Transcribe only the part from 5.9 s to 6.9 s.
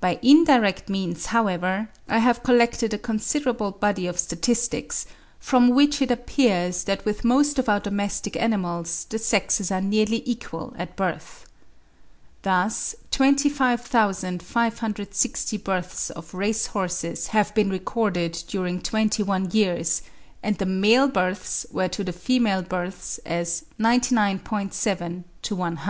it appears